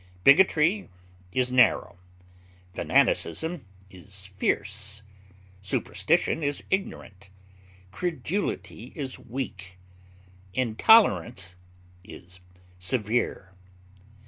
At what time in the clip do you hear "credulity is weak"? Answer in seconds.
7.91-9.77